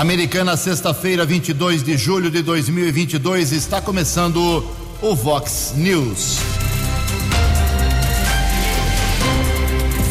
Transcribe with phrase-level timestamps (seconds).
[0.00, 4.64] Americana, sexta-feira, 22 de julho de 2022, está começando
[5.02, 6.38] o Vox News.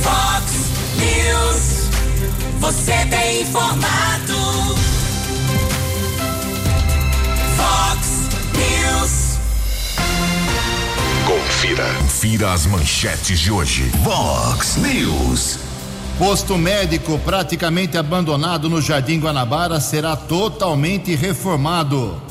[0.03, 0.53] Vox
[0.99, 1.89] News.
[2.59, 4.35] Você tem informado.
[7.57, 9.39] Vox News.
[11.25, 11.95] Confira.
[11.95, 13.89] Confira as manchetes de hoje.
[14.03, 15.68] Vox News.
[16.19, 22.21] Posto médico praticamente abandonado no Jardim Guanabara será totalmente reformado.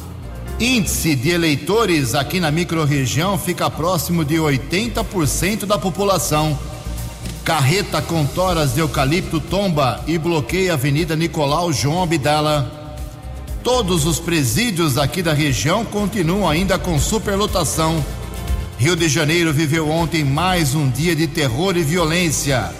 [0.60, 6.56] Índice de eleitores aqui na microrregião fica próximo de 80% da população.
[7.42, 12.70] Carreta com toras de eucalipto tomba e bloqueia a Avenida Nicolau João Abdala.
[13.64, 18.04] Todos os presídios aqui da região continuam ainda com superlotação.
[18.76, 22.70] Rio de Janeiro viveu ontem mais um dia de terror e violência.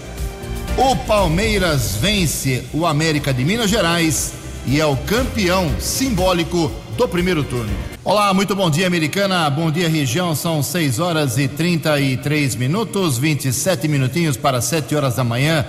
[0.81, 4.33] O Palmeiras vence o América de Minas Gerais
[4.65, 7.73] e é o campeão simbólico do primeiro turno.
[8.05, 9.51] Olá, muito bom dia, americana.
[9.51, 10.37] Bom dia, região.
[10.37, 15.67] São 6 horas e 33 minutos, 27 minutinhos para 7 horas da manhã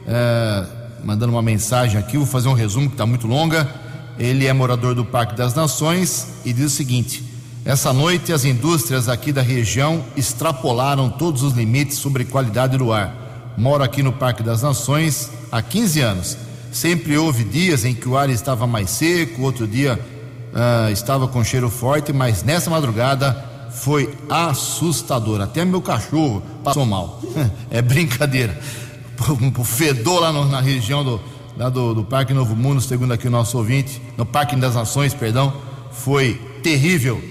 [0.04, 0.66] é,
[1.04, 2.18] mandando uma mensagem aqui.
[2.18, 3.72] Vou fazer um resumo que está muito longa.
[4.18, 7.22] Ele é morador do Parque das Nações e diz o seguinte:
[7.64, 13.54] essa noite as indústrias aqui da região extrapolaram todos os limites sobre qualidade do ar.
[13.56, 16.36] Moro aqui no Parque das Nações há 15 anos.
[16.72, 20.00] Sempre houve dias em que o ar estava mais seco, outro dia
[20.52, 25.40] uh, estava com cheiro forte, mas nessa madrugada foi assustador.
[25.40, 27.20] Até meu cachorro passou mal.
[27.70, 28.58] é brincadeira.
[29.58, 31.20] O fedor lá no, na região do,
[31.56, 35.14] lá do, do Parque Novo Mundo, segundo aqui o nosso ouvinte, no Parque das Nações,
[35.14, 35.52] perdão,
[35.92, 37.22] foi terrível.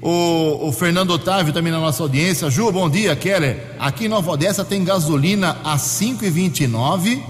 [0.00, 2.50] O, o, Fernando Otávio também na nossa audiência.
[2.50, 3.76] Ju, bom dia, Keller.
[3.78, 7.22] Aqui em Nova Odessa tem gasolina a 5,29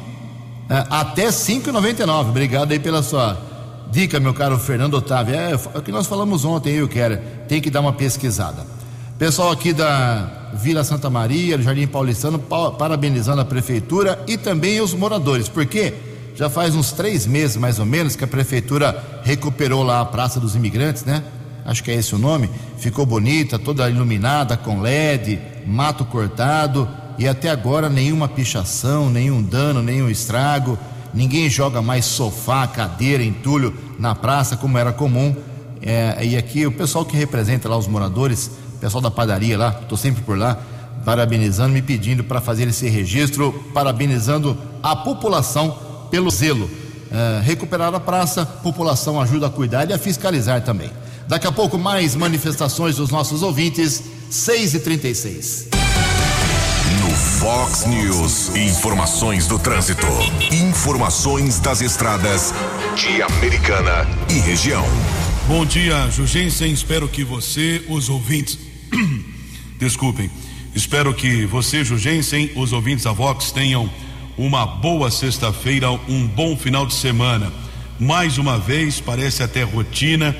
[0.68, 2.30] é, até 5,99.
[2.30, 3.51] Obrigado aí pela sua
[3.92, 5.34] dica, meu caro Fernando Otávio.
[5.34, 7.18] É, é o que nós falamos ontem, eu quero.
[7.46, 8.66] Tem que dar uma pesquisada.
[9.18, 12.38] Pessoal aqui da Vila Santa Maria, do Jardim Paulistano,
[12.78, 15.92] parabenizando a prefeitura e também os moradores, porque
[16.34, 20.40] já faz uns três meses mais ou menos que a prefeitura recuperou lá a Praça
[20.40, 21.22] dos Imigrantes, né?
[21.64, 22.50] Acho que é esse o nome.
[22.78, 26.88] Ficou bonita, toda iluminada com LED, mato cortado
[27.18, 30.78] e até agora nenhuma pichação, nenhum dano, nenhum estrago.
[31.14, 35.36] Ninguém joga mais sofá, cadeira, entulho na praça como era comum.
[35.80, 39.78] É, e aqui o pessoal que representa lá os moradores, o pessoal da padaria lá,
[39.82, 40.58] estou sempre por lá,
[41.04, 45.76] parabenizando, me pedindo para fazer esse registro, parabenizando a população
[46.10, 46.70] pelo zelo.
[47.10, 50.90] É, recuperar a praça, população ajuda a cuidar e a fiscalizar também.
[51.28, 54.74] Daqui a pouco mais manifestações dos nossos ouvintes, 6
[57.42, 60.06] 36 no Fox News, informações do trânsito,
[60.52, 62.54] informações das estradas
[62.94, 64.84] de Americana e região.
[65.48, 66.72] Bom dia, Jugensen.
[66.72, 68.58] Espero que você, os ouvintes,
[69.78, 70.30] desculpem,
[70.72, 73.90] espero que você, Jugensen, os ouvintes da Vox tenham
[74.38, 77.52] uma boa sexta-feira, um bom final de semana.
[77.98, 80.36] Mais uma vez, parece até rotina,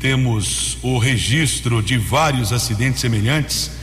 [0.00, 3.77] temos o registro de vários acidentes semelhantes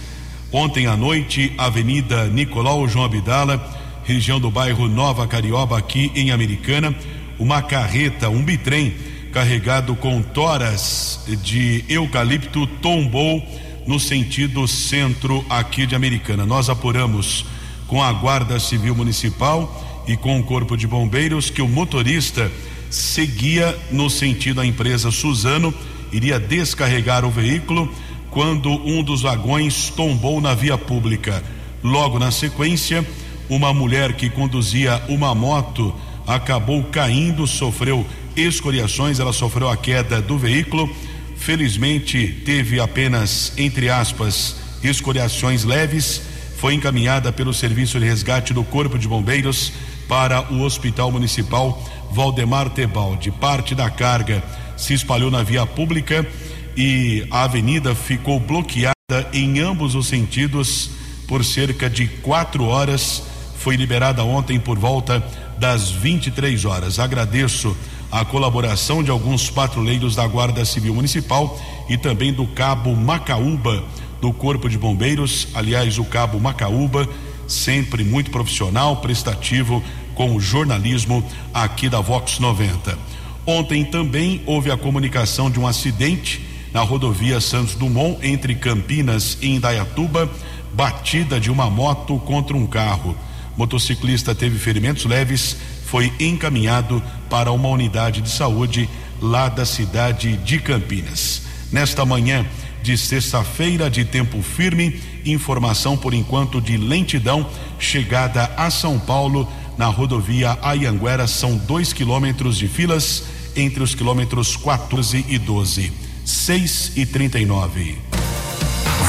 [0.51, 3.61] Ontem à noite, Avenida Nicolau João Abdala,
[4.03, 6.95] região do bairro Nova Carioba, aqui em Americana,
[7.37, 8.93] uma carreta, um bitrem
[9.33, 13.45] carregado com toras de eucalipto tombou
[13.85, 16.45] no sentido centro aqui de Americana.
[16.45, 17.45] Nós apuramos
[17.87, 22.49] com a Guarda Civil Municipal e com o Corpo de Bombeiros que o motorista
[22.89, 25.73] seguia no sentido da empresa Suzano,
[26.11, 27.93] iria descarregar o veículo
[28.35, 31.41] quando um dos vagões tombou na via pública.
[31.81, 33.07] Logo na sequência,
[33.49, 35.95] uma mulher que conduzia uma moto
[36.27, 38.05] acabou caindo, sofreu
[38.35, 40.93] escoriações, ela sofreu a queda do veículo.
[41.37, 46.21] Felizmente, teve apenas, entre aspas, escoriações leves.
[46.57, 49.71] Foi encaminhada pelo Serviço de Resgate do Corpo de Bombeiros
[50.09, 51.81] para o Hospital Municipal
[52.11, 53.31] Valdemar Tebaldi.
[53.31, 54.43] Parte da carga
[54.75, 56.27] se espalhou na via pública
[56.75, 58.93] e a avenida ficou bloqueada
[59.31, 60.89] em ambos os sentidos
[61.27, 63.23] por cerca de quatro horas.
[63.57, 65.23] Foi liberada ontem por volta
[65.57, 66.99] das 23 horas.
[66.99, 67.75] Agradeço
[68.11, 73.83] a colaboração de alguns patrulheiros da Guarda Civil Municipal e também do Cabo Macaúba
[74.21, 75.47] do Corpo de Bombeiros.
[75.53, 77.07] Aliás, o Cabo Macaúba,
[77.47, 79.83] sempre muito profissional, prestativo
[80.13, 81.23] com o jornalismo
[81.53, 82.97] aqui da Vox 90.
[83.45, 89.47] Ontem também houve a comunicação de um acidente na rodovia Santos Dumont entre Campinas e
[89.47, 90.29] Indaiatuba,
[90.73, 93.15] batida de uma moto contra um carro.
[93.55, 95.55] Motociclista teve ferimentos leves,
[95.85, 98.89] foi encaminhado para uma unidade de saúde
[99.21, 101.43] lá da cidade de Campinas.
[101.71, 102.45] Nesta manhã
[102.83, 107.49] de sexta-feira de tempo firme, informação por enquanto de lentidão
[107.79, 113.23] chegada a São Paulo na rodovia Ayanguera são dois quilômetros de filas
[113.55, 116.04] entre os quilômetros 14 e 12.
[116.25, 117.99] 6 e 39.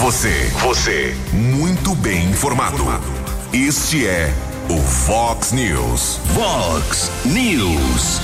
[0.01, 2.85] Você, você, muito bem informado.
[3.55, 4.31] Este é
[4.69, 6.21] o Fox News.
[6.35, 8.21] Fox News.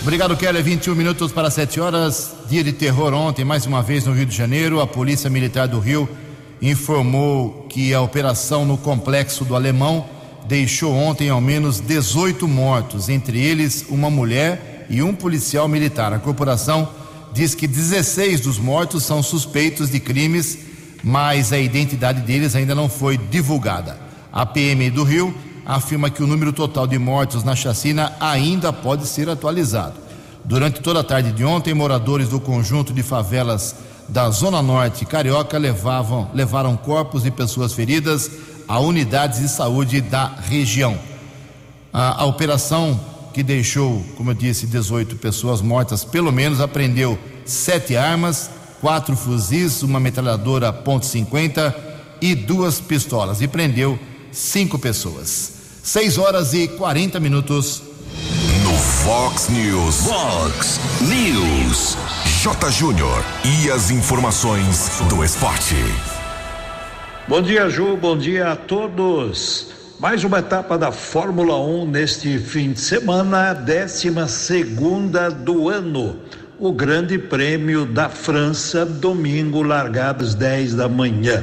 [0.00, 0.62] Obrigado, Kelly.
[0.62, 2.34] 21 minutos para 7 horas.
[2.48, 4.80] Dia de terror ontem, mais uma vez no Rio de Janeiro.
[4.80, 6.08] A Polícia Militar do Rio
[6.62, 10.06] informou que a operação no complexo do Alemão
[10.48, 16.14] deixou ontem ao menos 18 mortos, entre eles uma mulher e um policial militar.
[16.14, 16.88] A corporação
[17.36, 20.58] diz que 16 dos mortos são suspeitos de crimes,
[21.04, 23.98] mas a identidade deles ainda não foi divulgada.
[24.32, 25.34] A PM do Rio
[25.66, 29.94] afirma que o número total de mortos na chacina ainda pode ser atualizado.
[30.46, 33.76] Durante toda a tarde de ontem, moradores do conjunto de favelas
[34.08, 38.30] da Zona Norte Carioca levavam, levaram corpos de pessoas feridas
[38.66, 40.98] a unidades de saúde da região.
[41.92, 42.98] A, a operação
[43.36, 48.48] que deixou, como eu disse, 18 pessoas mortas, pelo menos apreendeu sete armas,
[48.80, 51.74] quatro fuzis, uma metralhadora .50
[52.22, 53.98] e duas pistolas e prendeu
[54.32, 55.52] cinco pessoas.
[55.82, 57.82] 6 horas e 40 minutos.
[58.64, 60.06] No Fox News.
[60.06, 61.98] Fox News.
[62.42, 62.70] J.
[62.70, 63.22] Júnior.
[63.44, 65.76] E as informações do esporte.
[67.28, 67.98] Bom dia, Ju.
[67.98, 69.75] Bom dia a todos.
[69.98, 76.20] Mais uma etapa da Fórmula 1 neste fim de semana, décima segunda do ano.
[76.58, 81.42] O Grande Prêmio da França, domingo, largadas 10 da manhã.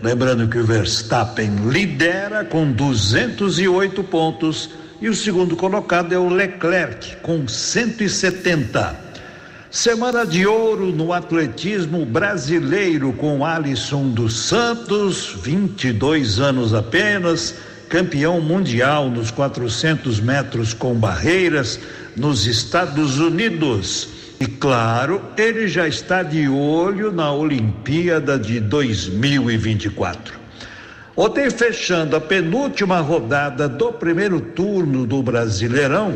[0.00, 4.70] Lembrando que o Verstappen lidera com 208 pontos
[5.00, 9.10] e o segundo colocado é o Leclerc com 170.
[9.68, 17.54] Semana de ouro no atletismo brasileiro com Alisson dos Santos, 22 anos apenas,
[17.90, 21.78] campeão mundial nos 400 metros com barreiras
[22.16, 24.08] nos Estados Unidos.
[24.38, 30.38] E claro, ele já está de olho na Olimpíada de 2024.
[31.16, 36.14] Ontem, fechando a penúltima rodada do primeiro turno do Brasileirão,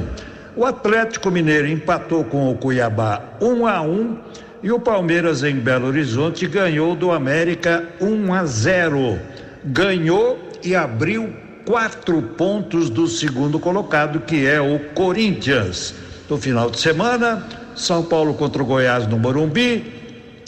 [0.56, 4.18] o Atlético Mineiro empatou com o Cuiabá 1 a 1
[4.62, 9.18] e o Palmeiras em Belo Horizonte ganhou do América 1 a 0.
[9.64, 15.94] Ganhou e abriu quatro pontos do segundo colocado, que é o Corinthians.
[16.28, 19.92] No final de semana, São Paulo contra o Goiás no Morumbi,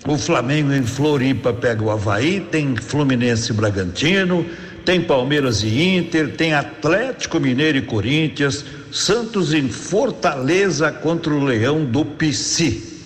[0.06, 4.46] o Flamengo em Floripa pega o Havaí, tem Fluminense e Bragantino,
[4.84, 11.84] tem Palmeiras e Inter, tem Atlético Mineiro e Corinthians, Santos em Fortaleza contra o Leão
[11.84, 13.02] do Pici.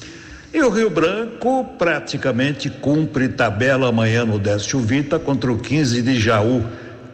[0.52, 6.20] E o Rio Branco praticamente cumpre tabela amanhã no Décio Vita contra o 15 de
[6.20, 6.62] Jaú,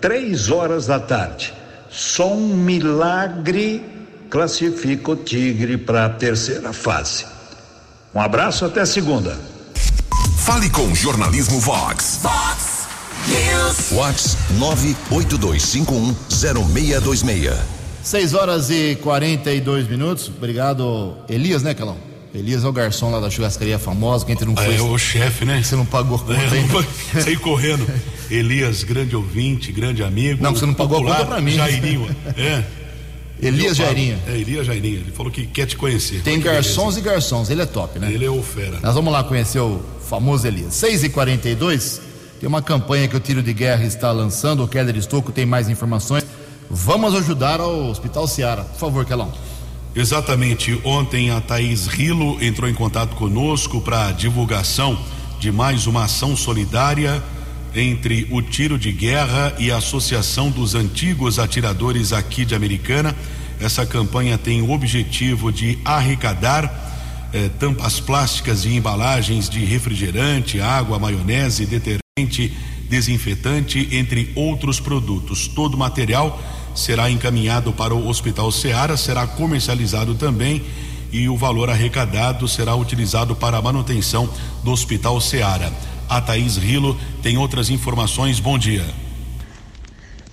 [0.01, 1.53] três horas da tarde.
[1.91, 3.85] Só um milagre
[4.29, 7.25] classifica o Tigre para a terceira fase.
[8.15, 9.39] Um abraço, até segunda.
[10.39, 12.21] Fale com Jornalismo Vox.
[12.23, 12.87] Fox
[13.29, 13.91] News.
[13.91, 14.37] Vox
[15.11, 17.53] 982510626.
[18.03, 20.29] 6 horas e 42 minutos.
[20.29, 21.97] Obrigado, Elias, né, Calão?
[22.39, 24.77] Elias é o garçom lá da churrascaria famosa, que a gente não Ah, foi.
[24.77, 25.63] é o chefe, né?
[25.63, 26.87] Você não pagou a conta É, foi-
[27.23, 27.87] Saí correndo.
[28.31, 30.43] Elias, grande ouvinte, grande amigo.
[30.43, 31.53] Não, você não pagou a popular, conta pra mim.
[31.53, 32.17] Jairinho.
[32.37, 32.63] É.
[33.41, 34.19] Elias Jairinha.
[34.27, 34.99] É, Elias Jairinha.
[35.01, 36.23] Ele falou que quer te conhecer.
[36.23, 38.11] Tem garçons e garçons, ele é top, né?
[38.13, 38.79] Ele é o fera.
[38.83, 40.75] Nós vamos lá conhecer o famoso Elias.
[40.75, 42.01] 6 e 42
[42.41, 45.69] tem uma campanha que o Tiro de Guerra está lançando, o Keller Estocco tem mais
[45.69, 46.25] informações.
[46.71, 48.63] Vamos ajudar ao Hospital Seara.
[48.65, 49.31] Por favor, Kelão.
[49.97, 50.79] Exatamente.
[50.85, 55.03] Ontem a Thaís Rilo entrou em contato conosco para divulgação
[55.41, 57.23] de mais uma ação solidária
[57.75, 63.17] entre o Tiro de Guerra e a Associação dos Antigos Atiradores aqui de Americana.
[63.59, 70.99] Essa campanha tem o objetivo de arrecadar eh, tampas plásticas e embalagens de refrigerante, água,
[70.99, 72.55] maionese, detergente,
[72.87, 75.49] desinfetante, entre outros produtos.
[75.49, 76.39] Todo material
[76.77, 80.65] será encaminhado para o Hospital Seara, será comercializado também
[81.11, 84.29] e o valor arrecadado será utilizado para a manutenção
[84.63, 85.73] do Hospital Seara.
[86.09, 88.39] A Thaís Rilo tem outras informações.
[88.39, 88.85] Bom dia.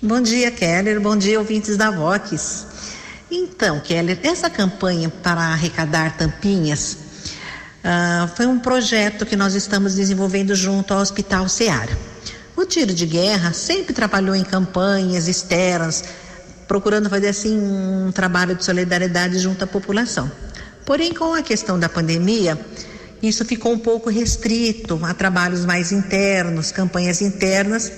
[0.01, 0.99] Bom dia, Keller.
[0.99, 2.67] Bom dia, ouvintes da Vox.
[3.31, 6.97] Então, Keller, essa campanha para arrecadar tampinhas
[7.83, 11.97] uh, foi um projeto que nós estamos desenvolvendo junto ao Hospital Seara.
[12.55, 16.03] O tiro de guerra sempre trabalhou em campanhas externas,
[16.67, 20.31] procurando fazer assim um trabalho de solidariedade junto à população.
[20.85, 22.59] Porém, com a questão da pandemia,
[23.21, 27.91] isso ficou um pouco restrito a trabalhos mais internos, campanhas internas,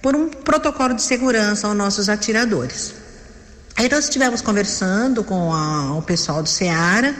[0.00, 2.94] por um protocolo de segurança aos nossos atiradores.
[3.76, 7.12] Aí nós estivemos conversando com a, o pessoal do Ceará,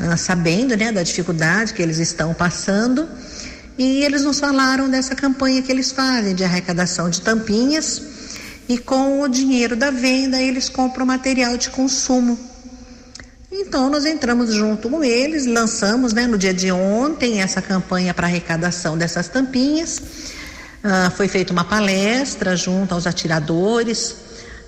[0.00, 3.08] ah, sabendo né, da dificuldade que eles estão passando,
[3.78, 8.02] e eles nos falaram dessa campanha que eles fazem de arrecadação de tampinhas,
[8.68, 12.38] e com o dinheiro da venda eles compram material de consumo
[13.50, 18.26] então nós entramos junto com eles, lançamos né, no dia de ontem essa campanha para
[18.26, 19.98] arrecadação dessas tampinhas.
[19.98, 24.16] Uh, foi feita uma palestra junto aos atiradores.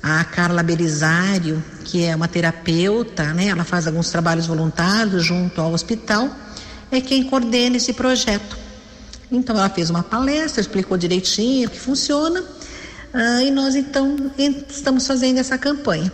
[0.03, 5.73] A Carla Belisário, que é uma terapeuta, né, ela faz alguns trabalhos voluntários junto ao
[5.73, 6.29] hospital,
[6.91, 8.57] é quem coordena esse projeto.
[9.31, 12.43] Então ela fez uma palestra, explicou direitinho o que funciona,
[13.15, 14.17] uh, e nós então
[14.69, 16.13] estamos fazendo essa campanha.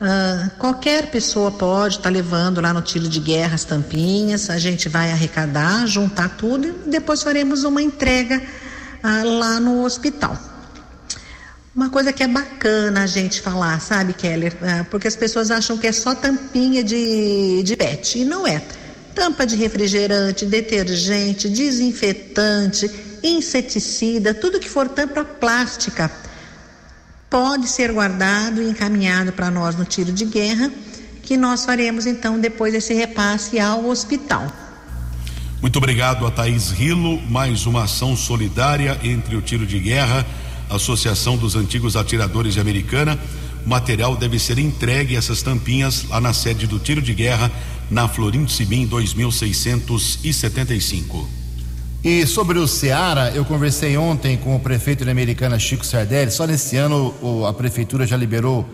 [0.00, 4.58] Uh, qualquer pessoa pode estar tá levando lá no tiro de guerra as tampinhas, a
[4.58, 8.42] gente vai arrecadar, juntar tudo e depois faremos uma entrega
[9.04, 10.38] uh, lá no hospital.
[11.76, 14.54] Uma coisa que é bacana a gente falar, sabe, Keller?
[14.54, 18.62] Uh, porque as pessoas acham que é só tampinha de, de PET, e não é.
[19.14, 22.88] Tampa de refrigerante, detergente, desinfetante,
[23.22, 26.10] inseticida, tudo que for tampa plástica
[27.28, 30.70] pode ser guardado e encaminhado para nós no tiro de guerra,
[31.22, 34.50] que nós faremos então depois esse repasse ao hospital.
[35.62, 40.26] Muito obrigado a Thaís Rilo, mais uma ação solidária entre o tiro de guerra,
[40.68, 43.18] Associação dos Antigos Atiradores de Americana.
[43.64, 47.52] O material deve ser entregue essas tampinhas lá na sede do tiro de guerra,
[47.90, 51.39] na Florindo Sibim 2675.
[52.02, 56.30] E sobre o Ceará, eu conversei ontem com o prefeito de Americana, Chico Sardelli.
[56.30, 57.14] Só nesse ano
[57.46, 58.66] a prefeitura já liberou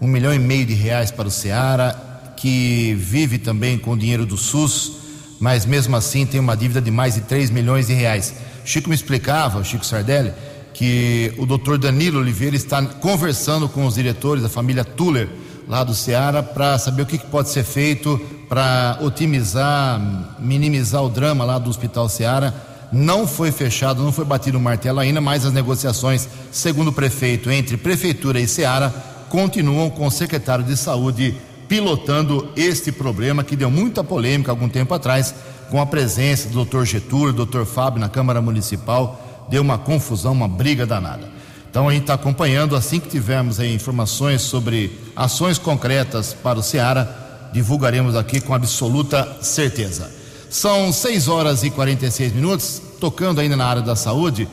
[0.00, 4.24] um milhão e meio de reais para o Ceará, que vive também com o dinheiro
[4.24, 4.92] do SUS,
[5.38, 8.34] mas mesmo assim tem uma dívida de mais de 3 milhões de reais.
[8.64, 10.32] Chico me explicava, Chico Sardelli,
[10.72, 15.28] que o doutor Danilo Oliveira está conversando com os diretores da família Tuller
[15.68, 18.18] lá do Ceará para saber o que, que pode ser feito
[18.48, 20.00] para otimizar,
[20.38, 24.98] minimizar o drama lá do Hospital Ceará não foi fechado, não foi batido o martelo
[24.98, 28.92] ainda, mas as negociações, segundo o prefeito, entre prefeitura e Ceará,
[29.28, 31.36] continuam com o secretário de saúde
[31.68, 35.32] pilotando este problema que deu muita polêmica algum tempo atrás,
[35.70, 36.82] com a presença do Dr.
[36.82, 37.64] Getúlio, Dr.
[37.64, 41.28] Fábio na Câmara Municipal, deu uma confusão, uma briga danada.
[41.70, 47.48] Então a gente está acompanhando, assim que tivermos informações sobre ações concretas para o Ceará,
[47.52, 50.19] divulgaremos aqui com absoluta certeza.
[50.50, 54.48] São 6 horas e 46 minutos, tocando ainda na área da saúde.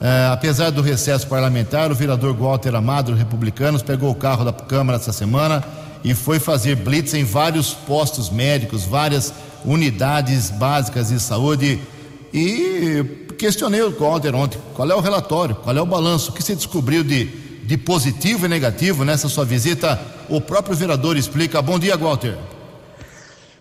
[0.00, 4.96] É, apesar do recesso parlamentar, o vereador Walter Amado, republicanos, pegou o carro da Câmara
[4.96, 5.64] essa semana
[6.04, 11.80] e foi fazer blitz em vários postos médicos, várias unidades básicas de saúde.
[12.32, 13.04] E
[13.36, 16.54] questionei o Walter ontem: qual é o relatório, qual é o balanço, o que se
[16.54, 17.24] descobriu de,
[17.64, 20.00] de positivo e negativo nessa sua visita?
[20.28, 21.60] O próprio vereador explica.
[21.60, 22.38] Bom dia, Walter.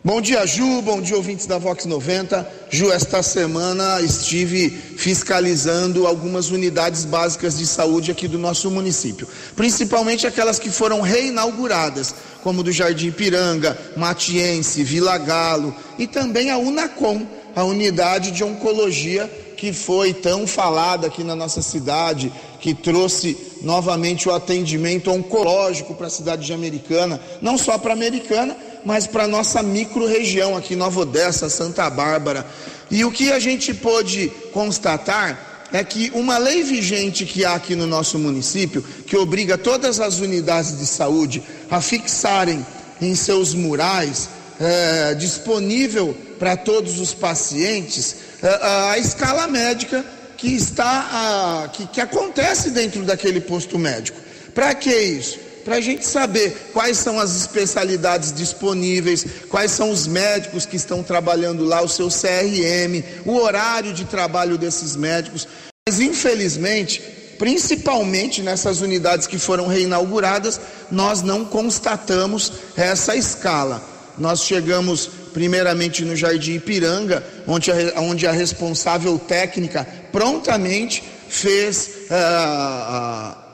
[0.02, 0.82] Bom dia, Ju.
[0.82, 2.50] Bom dia, ouvintes da Vox 90.
[2.70, 9.28] Ju, esta semana estive fiscalizando algumas unidades básicas de saúde aqui do nosso município,
[9.58, 16.58] principalmente aquelas que foram reinauguradas, como do Jardim Piranga, Matiense, Vila Galo e também a
[16.58, 23.36] Unacom, a unidade de oncologia que foi tão falada aqui na nossa cidade, que trouxe
[23.62, 29.28] novamente o atendimento oncológico para a cidade de Americana, não só para Americana, mas para
[29.28, 32.46] nossa micro-região aqui, Nova Odessa, Santa Bárbara.
[32.90, 37.76] E o que a gente pôde constatar é que uma lei vigente que há aqui
[37.76, 42.66] no nosso município, que obriga todas as unidades de saúde a fixarem
[43.02, 48.60] em seus murais, é, disponível para todos os pacientes, é,
[48.92, 50.04] a escala médica
[50.36, 54.20] que está, a, que, que acontece dentro daquele posto médico.
[54.54, 55.49] Para que isso?
[55.70, 61.04] Para a gente saber quais são as especialidades disponíveis, quais são os médicos que estão
[61.04, 65.48] trabalhando lá, o seu CRM, o horário de trabalho desses médicos.
[65.88, 67.04] Mas infelizmente,
[67.38, 70.60] principalmente nessas unidades que foram reinauguradas,
[70.90, 73.88] nós não constatamos essa escala.
[74.18, 81.92] Nós chegamos primeiramente no Jardim Ipiranga, onde a, onde a responsável técnica prontamente fez.
[82.10, 83.49] Uh, uh,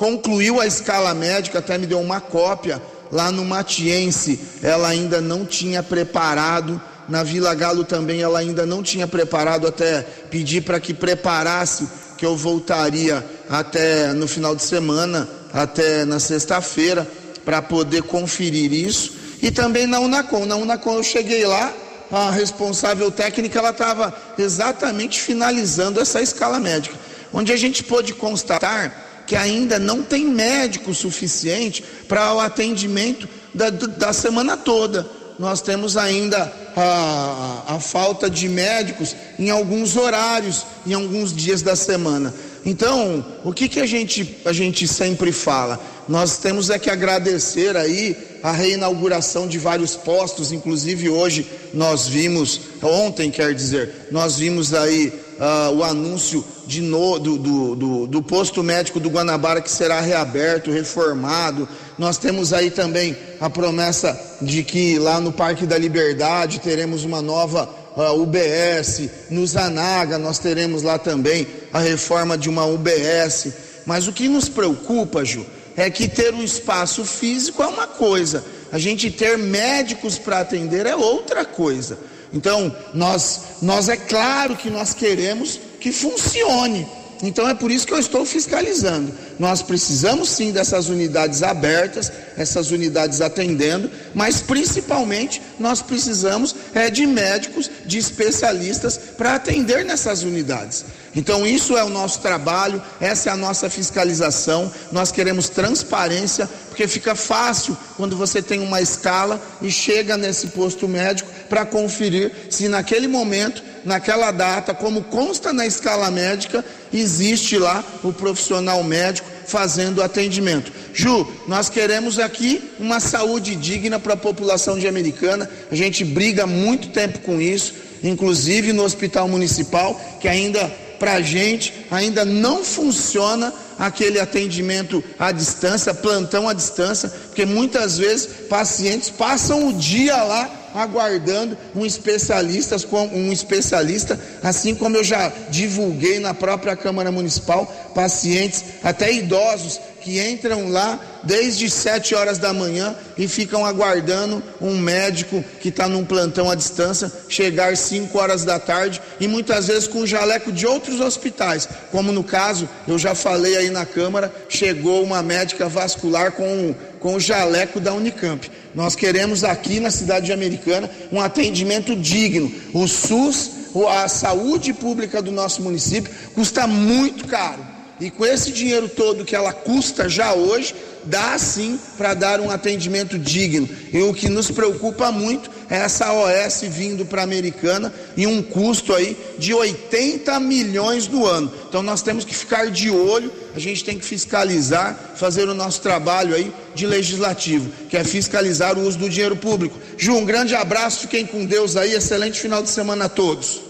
[0.00, 2.80] concluiu a escala médica, até me deu uma cópia
[3.12, 8.82] lá no Matiense, ela ainda não tinha preparado, na Vila Galo também ela ainda não
[8.82, 15.28] tinha preparado, até pedir para que preparasse, que eu voltaria até no final de semana,
[15.52, 17.06] até na sexta-feira,
[17.44, 19.12] para poder conferir isso.
[19.42, 21.74] E também na Unacom, na Unacom eu cheguei lá,
[22.10, 26.96] a responsável técnica ela estava exatamente finalizando essa escala médica,
[27.34, 33.70] onde a gente pôde constatar que ainda não tem médico suficiente para o atendimento da,
[33.70, 35.06] da semana toda.
[35.38, 41.76] Nós temos ainda a, a, falta de médicos em alguns horários, em alguns dias da
[41.76, 42.34] semana.
[42.66, 45.78] Então, o que, que a, gente, a gente sempre fala?
[46.08, 52.62] Nós temos é que agradecer aí a reinauguração de vários postos, inclusive hoje nós vimos,
[52.82, 58.22] ontem quer dizer, nós vimos aí uh, o anúncio de no, do, do, do, do,
[58.22, 61.66] posto médico do Guanabara que será reaberto, reformado.
[61.98, 67.22] Nós temos aí também a promessa de que lá no Parque da Liberdade teremos uma
[67.22, 69.08] nova uh, UBS.
[69.30, 73.52] No Zanaga nós teremos lá também a reforma de uma UBS.
[73.86, 78.44] Mas o que nos preocupa, Ju, é que ter um espaço físico é uma coisa,
[78.70, 81.98] a gente ter médicos para atender é outra coisa.
[82.32, 86.86] Então, nós, nós é claro que nós queremos que funcione.
[87.22, 89.12] Então é por isso que eu estou fiscalizando.
[89.38, 97.06] Nós precisamos sim dessas unidades abertas, essas unidades atendendo, mas principalmente nós precisamos é, de
[97.06, 100.84] médicos, de especialistas para atender nessas unidades.
[101.14, 104.72] Então, isso é o nosso trabalho, essa é a nossa fiscalização.
[104.92, 110.86] Nós queremos transparência, porque fica fácil quando você tem uma escala e chega nesse posto
[110.86, 117.84] médico para conferir se naquele momento, naquela data, como consta na escala médica, existe lá
[118.02, 120.72] o profissional médico fazendo atendimento.
[120.92, 125.50] Ju, nós queremos aqui uma saúde digna para a população de Americana.
[125.70, 131.22] A gente briga muito tempo com isso, inclusive no hospital municipal, que ainda para a
[131.22, 139.08] gente ainda não funciona aquele atendimento à distância, plantão à distância, porque muitas vezes pacientes
[139.08, 142.76] passam o dia lá aguardando um especialista,
[143.12, 150.20] um especialista, assim como eu já divulguei na própria Câmara Municipal, pacientes até idosos que
[150.20, 156.04] entram lá desde sete horas da manhã e ficam aguardando um médico que está num
[156.04, 160.66] plantão à distância chegar cinco horas da tarde e muitas vezes com o jaleco de
[160.66, 166.32] outros hospitais, como no caso, eu já falei aí na Câmara, chegou uma médica vascular
[166.32, 168.48] com, com o jaleco da Unicamp.
[168.74, 172.52] Nós queremos aqui na cidade americana um atendimento digno.
[172.72, 173.50] O SUS,
[173.88, 179.36] a saúde pública do nosso município, custa muito caro e com esse dinheiro todo que
[179.36, 183.68] ela custa já hoje, dá sim para dar um atendimento digno.
[183.92, 188.42] E o que nos preocupa muito é essa OS vindo para a Americana em um
[188.42, 191.52] custo aí de 80 milhões no ano.
[191.68, 195.82] Então nós temos que ficar de olho, a gente tem que fiscalizar, fazer o nosso
[195.82, 199.78] trabalho aí de legislativo, que é fiscalizar o uso do dinheiro público.
[199.96, 203.60] Ju, um grande abraço, fiquem com Deus aí, excelente final de semana a todos.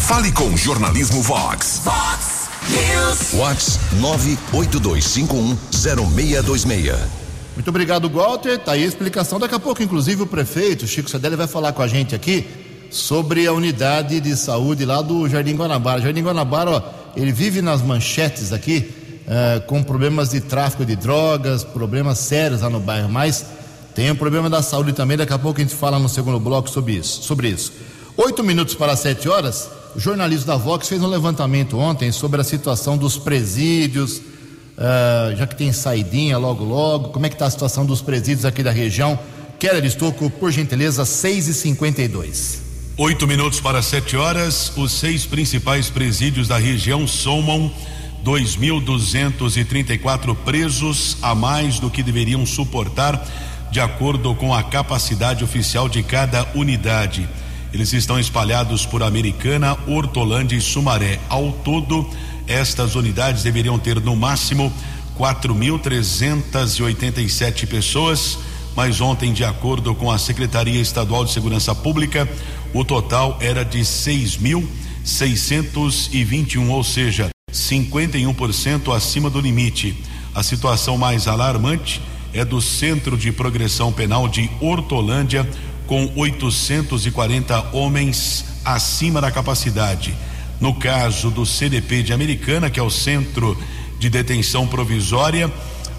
[0.00, 1.80] Fale com Jornalismo Vox.
[1.84, 3.32] Vox News.
[3.32, 3.78] Vox
[4.52, 6.96] 982510626.
[7.54, 8.58] Muito obrigado, Walter.
[8.58, 9.38] Tá aí a explicação.
[9.38, 12.46] Daqui a pouco, inclusive, o prefeito, Chico Sadelli, vai falar com a gente aqui
[12.90, 16.00] sobre a unidade de saúde lá do Jardim Guanabara.
[16.00, 16.82] Jardim Guanabara, ó,
[17.16, 18.90] ele vive nas manchetes aqui,
[19.26, 23.44] uh, com problemas de tráfico de drogas, problemas sérios lá no bairro, mas
[23.94, 25.16] tem o problema da saúde também.
[25.16, 27.22] Daqui a pouco a gente fala no segundo bloco sobre isso.
[27.22, 27.72] Sobre isso.
[28.16, 29.68] Oito minutos para sete horas.
[29.94, 35.46] O jornalista da Vox fez um levantamento ontem sobre a situação dos presídios, uh, já
[35.46, 38.72] que tem saidinha logo logo, como é que está a situação dos presídios aqui da
[38.72, 39.18] região?
[39.58, 42.64] Keller Estocco, por gentileza, 6 e 52
[42.96, 47.72] Oito minutos para sete horas, os seis principais presídios da região somam
[48.24, 53.22] 2.234 presos a mais do que deveriam suportar,
[53.70, 57.28] de acordo com a capacidade oficial de cada unidade.
[57.72, 61.20] Eles estão espalhados por Americana, Hortolândia e Sumaré.
[61.28, 62.08] Ao todo,
[62.46, 64.72] estas unidades deveriam ter no máximo
[65.18, 68.38] 4.387 pessoas,
[68.74, 72.26] mas ontem, de acordo com a Secretaria Estadual de Segurança Pública,
[72.72, 79.96] o total era de 6.621, ou seja, 51% acima do limite.
[80.34, 85.48] A situação mais alarmante é do Centro de Progressão Penal de Hortolândia,
[85.86, 90.14] com 840 homens acima da capacidade.
[90.60, 93.56] No caso do CDP de Americana, que é o Centro
[94.00, 95.52] de Detenção Provisória,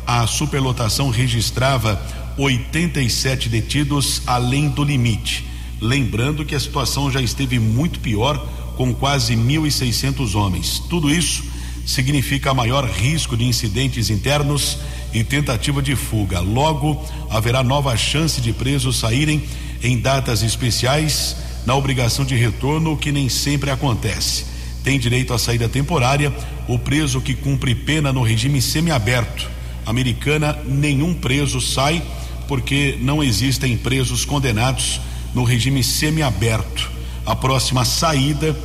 [0.06, 2.02] a superlotação registrava
[2.38, 5.46] 87 detidos além do limite.
[5.80, 10.80] Lembrando que a situação já esteve muito pior com quase 1.600 homens.
[10.90, 11.44] Tudo isso
[11.86, 14.78] significa maior risco de incidentes internos
[15.14, 16.40] e tentativa de fuga.
[16.40, 19.44] Logo, haverá nova chance de presos saírem
[19.84, 21.36] em datas especiais
[21.66, 24.46] na obrigação de retorno, o que nem sempre acontece.
[24.84, 26.34] Tem direito à saída temporária
[26.68, 29.50] o preso que cumpre pena no regime semiaberto.
[29.86, 32.04] Americana, nenhum preso sai
[32.48, 35.00] porque não existem presos condenados
[35.34, 36.94] no regime semiaberto.
[37.26, 38.56] A próxima saída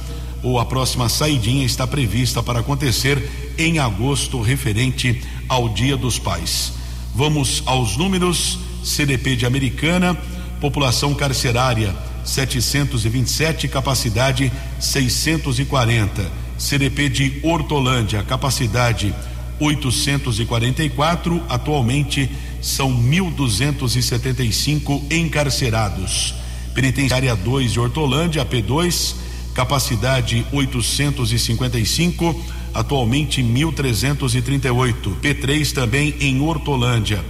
[0.42, 6.72] ou a próxima saidinha está prevista para acontecer em agosto, referente ao Dia dos Pais.
[7.14, 10.16] Vamos aos números: CDP de Americana,
[10.60, 11.94] população carcerária
[12.24, 16.40] 727, capacidade 640.
[16.58, 19.14] CDP de Hortolândia, capacidade
[19.58, 26.34] 844, atualmente são 1.275 encarcerados.
[26.74, 29.14] Penitenciária 2 de Hortolândia, P2,
[29.54, 34.94] capacidade 855, atualmente 1.338.
[35.20, 37.24] P3 também em Hortolândia.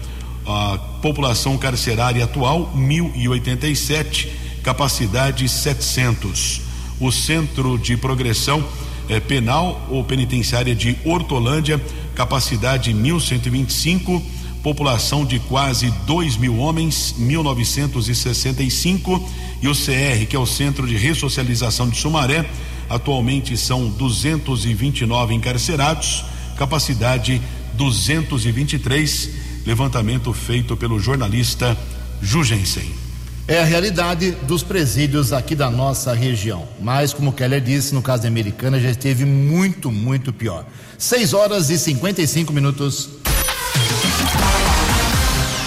[0.46, 4.28] A população carcerária atual 1.087,
[4.62, 6.60] capacidade 700.
[6.98, 8.62] O Centro de Progressão
[9.08, 11.80] eh, Penal ou Penitenciária de Hortolândia,
[12.14, 14.22] capacidade 1.125
[14.62, 19.28] população de quase 2 mil homens, 1965,
[19.62, 22.48] e o CR, que é o Centro de Ressocialização de Sumaré,
[22.88, 26.24] atualmente são 229 encarcerados,
[26.56, 27.40] capacidade
[27.74, 29.30] 223,
[29.64, 31.76] levantamento feito pelo jornalista
[32.20, 33.10] Jugensen.
[33.50, 36.68] É a realidade dos presídios aqui da nossa região.
[36.80, 40.64] Mas, como o Keller disse, no caso da Americana já esteve muito, muito pior.
[40.96, 43.08] 6 horas e 55 minutos.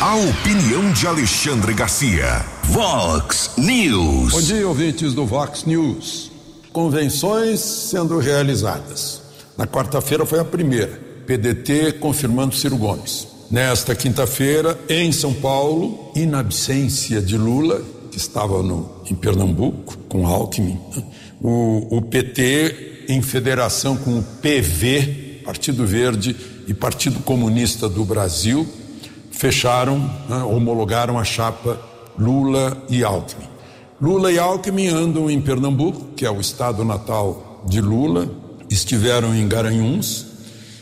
[0.01, 2.45] A opinião de Alexandre Garcia.
[2.65, 4.31] Vox News.
[4.31, 6.29] Bom dia, ouvintes do Vox News.
[6.71, 9.21] Convenções sendo realizadas.
[9.57, 10.99] Na quarta-feira foi a primeira.
[11.25, 13.27] PDT confirmando Ciro Gomes.
[13.49, 20.27] Nesta quinta-feira, em São Paulo, in absência de Lula, que estava no, em Pernambuco, com
[20.27, 20.79] Alckmin,
[21.41, 26.35] o, o PT, em federação com o PV, Partido Verde
[26.67, 28.67] e Partido Comunista do Brasil,
[29.32, 29.99] fecharam,
[30.30, 31.80] né, homologaram a chapa
[32.17, 33.47] Lula e Alckmin.
[34.02, 38.30] Lula e Alckmin andam em Pernambuco, que é o estado natal de Lula,
[38.69, 40.26] estiveram em Garanhuns.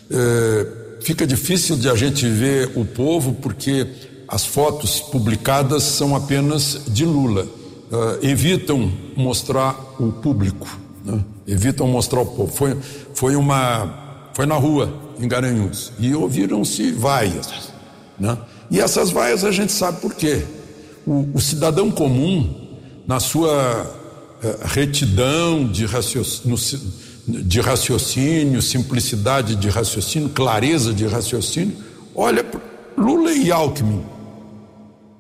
[0.09, 0.67] É,
[1.01, 3.87] fica difícil de a gente ver o povo porque
[4.27, 7.47] as fotos publicadas são apenas de Lula.
[7.91, 10.67] É, evitam mostrar o público,
[11.03, 11.23] né?
[11.47, 12.51] evitam mostrar o povo.
[12.51, 12.77] Foi,
[13.13, 14.00] foi uma,
[14.33, 17.71] foi na rua em Garanhuns e ouviram-se vaias.
[18.19, 18.37] Né?
[18.69, 20.43] E essas vaias a gente sabe por quê.
[21.05, 23.83] O, o cidadão comum, na sua
[24.43, 26.57] uh, retidão de raciocínio,
[27.27, 31.75] de raciocínio, simplicidade de raciocínio, clareza de raciocínio,
[32.15, 32.45] olha
[32.97, 34.03] Lula e Alckmin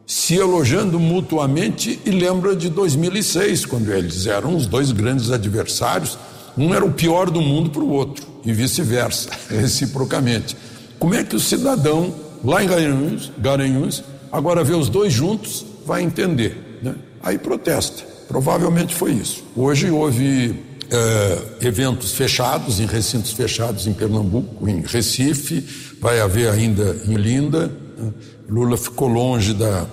[0.05, 6.17] se elogiando mutuamente e lembra de 2006, quando eles eram os dois grandes adversários.
[6.57, 10.55] Um era o pior do mundo para o outro e vice-versa, reciprocamente.
[10.99, 16.01] Como é que o cidadão lá em Garanhuns, Garanhuns, agora vê os dois juntos, vai
[16.01, 16.79] entender.
[16.81, 16.95] Né?
[17.21, 18.03] Aí protesta.
[18.27, 19.43] Provavelmente foi isso.
[19.55, 25.65] Hoje houve é, eventos fechados, em recintos fechados em Pernambuco, em Recife,
[25.99, 27.71] vai haver ainda em Linda.
[27.97, 28.11] Né?
[28.49, 29.85] Lula ficou longe da,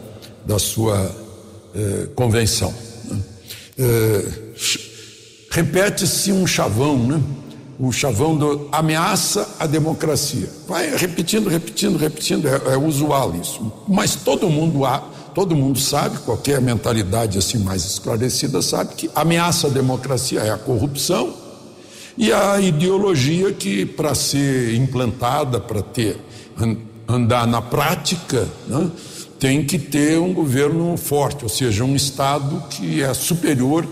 [0.46, 1.14] da sua
[1.74, 2.72] é, convenção.
[3.78, 4.24] É,
[5.50, 7.22] repete-se um chavão, né?
[7.78, 10.50] O chavão do ameaça à democracia.
[10.66, 13.72] Vai repetindo, repetindo, repetindo, é, é usual isso.
[13.86, 14.98] Mas todo mundo há,
[15.34, 20.58] todo mundo sabe, qualquer mentalidade assim mais esclarecida sabe que ameaça à democracia é a
[20.58, 21.32] corrupção
[22.16, 26.18] e a ideologia que para ser implantada, para ter
[27.06, 28.90] andar na prática, né,
[29.38, 33.86] tem que ter um governo forte, ou seja, um estado que é superior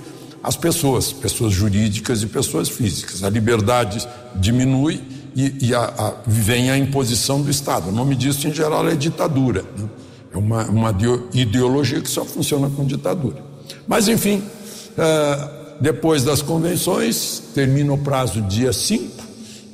[0.46, 3.24] as pessoas, pessoas jurídicas e pessoas físicas.
[3.24, 4.06] A liberdade
[4.36, 5.02] diminui
[5.34, 7.88] e, e a, a, vem a imposição do Estado.
[7.88, 9.64] O nome disso, em geral, é ditadura.
[9.76, 9.88] Né?
[10.32, 10.96] É uma, uma,
[11.34, 13.42] ideologia que só funciona com ditadura.
[13.88, 19.24] Mas, enfim, uh, depois das convenções, termina o prazo dia 5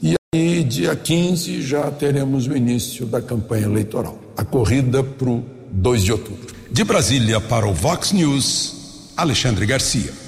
[0.03, 4.19] e aí, dia 15, já teremos o início da campanha eleitoral.
[4.39, 6.47] A corrida para o 2 de outubro.
[6.71, 10.22] De Brasília para o Vox News, Alexandre Garcia.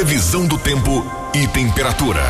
[0.00, 2.22] Previsão do tempo e temperatura.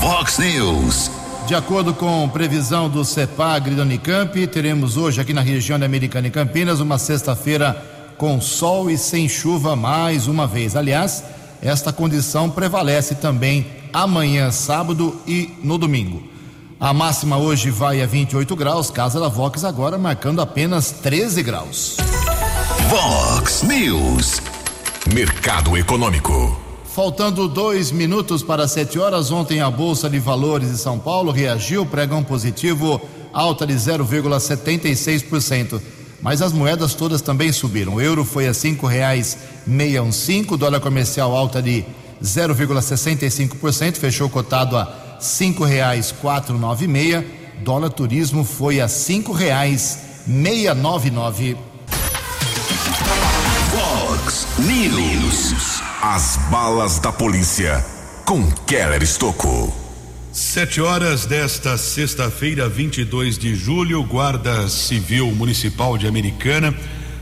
[0.00, 1.10] Vox News.
[1.48, 6.28] De acordo com previsão do CEPAGRI da Unicamp, teremos hoje aqui na região da Americana
[6.28, 7.74] e Campinas uma sexta-feira
[8.16, 10.76] com sol e sem chuva mais uma vez.
[10.76, 11.24] Aliás,
[11.60, 16.22] esta condição prevalece também amanhã, sábado e no domingo.
[16.78, 21.96] A máxima hoje vai a 28 graus, Casa da Vox agora marcando apenas 13 graus.
[22.88, 24.40] Vox News.
[25.12, 26.61] Mercado Econômico.
[26.94, 31.86] Faltando dois minutos para sete horas, ontem a Bolsa de Valores de São Paulo reagiu,
[31.86, 33.00] pregão positivo,
[33.32, 35.80] alta de 0,76%.
[36.20, 37.94] Mas as moedas todas também subiram.
[37.94, 41.82] O euro foi a cinco reais meia um cinco, dólar comercial alta de
[42.22, 47.26] 0,65%, fechou cotado a cinco reais quatro nove meia.
[47.64, 51.56] Dólar turismo foi a cinco reais meia nove nove.
[53.70, 55.11] Fox News.
[56.14, 57.82] As balas da polícia
[58.26, 59.74] com Keller Estocou.
[60.30, 66.74] Sete horas desta sexta-feira, 22 de julho, Guarda Civil Municipal de Americana,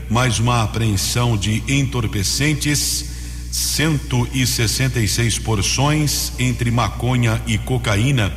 [0.09, 3.05] mais uma apreensão de entorpecentes,
[3.49, 8.29] 166 porções entre maconha e cocaína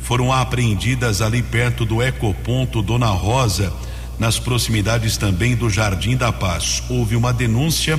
[0.00, 3.72] foram apreendidas ali perto do Ecoponto Dona Rosa,
[4.18, 6.82] nas proximidades também do Jardim da Paz.
[6.90, 7.96] Houve uma denúncia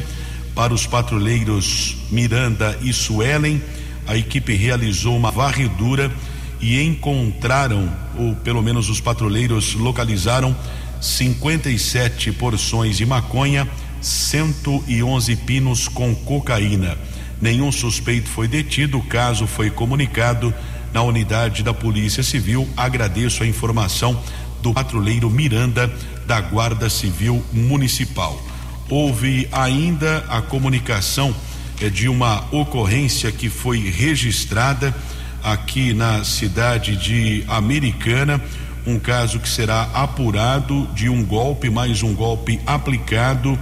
[0.55, 3.61] para os patrulheiros Miranda e Suelen.
[4.07, 6.11] A equipe realizou uma varredura
[6.59, 10.55] e encontraram, ou pelo menos os patrulheiros localizaram,
[10.99, 13.67] 57 porções de maconha,
[14.01, 16.97] 111 pinos com cocaína.
[17.41, 20.53] Nenhum suspeito foi detido, o caso foi comunicado
[20.93, 22.67] na unidade da Polícia Civil.
[22.77, 24.21] Agradeço a informação
[24.61, 25.91] do patrulheiro Miranda
[26.27, 28.50] da Guarda Civil Municipal
[28.91, 31.33] houve ainda a comunicação
[31.81, 34.93] é, de uma ocorrência que foi registrada
[35.41, 38.39] aqui na cidade de Americana,
[38.85, 43.57] um caso que será apurado de um golpe, mais um golpe aplicado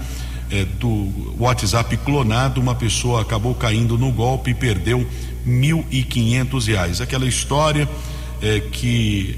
[0.49, 2.59] é, do WhatsApp clonado.
[2.59, 5.07] Uma pessoa acabou caindo no golpe e perdeu
[5.45, 7.01] mil e quinhentos reais.
[7.01, 7.87] Aquela história
[8.41, 9.37] é, que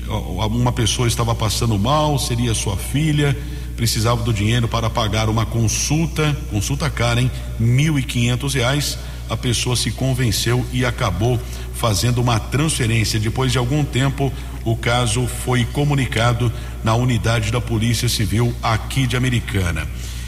[0.50, 3.36] uma pessoa estava passando mal, seria sua filha
[3.82, 7.32] precisava do dinheiro para pagar uma consulta, consulta cara, hein?
[7.58, 8.96] Mil e quinhentos reais.
[9.28, 11.40] A pessoa se convenceu e acabou
[11.74, 13.20] fazendo uma transferência.
[13.20, 14.32] Depois de algum tempo,
[14.64, 19.88] o caso foi comunicado na unidade da Polícia Civil aqui de Americana.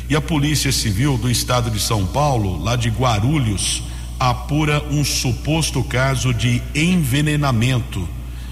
[0.09, 3.83] E a Polícia Civil do Estado de São Paulo, lá de Guarulhos,
[4.19, 8.09] apura um suposto caso de envenenamento.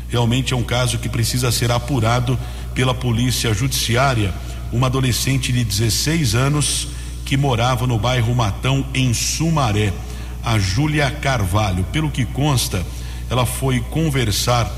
[0.10, 2.38] Realmente é um caso que precisa ser apurado
[2.76, 4.32] pela Polícia Judiciária
[4.72, 6.88] uma adolescente de 16 anos
[7.26, 9.94] que morava no bairro Matão, em Sumaré,
[10.44, 11.84] a Júlia Carvalho.
[11.86, 12.86] Pelo que consta,
[13.30, 14.70] ela foi conversar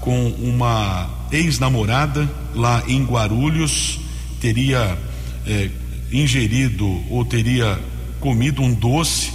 [0.00, 4.00] com uma ex-namorada lá em Guarulhos,
[4.40, 4.98] teria
[5.46, 5.70] eh,
[6.10, 7.78] ingerido ou teria
[8.18, 9.32] comido um doce